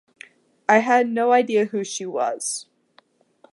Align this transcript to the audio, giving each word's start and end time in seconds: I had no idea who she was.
I 0.67 0.79
had 0.79 1.07
no 1.11 1.31
idea 1.31 1.65
who 1.65 1.83
she 1.83 2.07
was. 2.07 2.65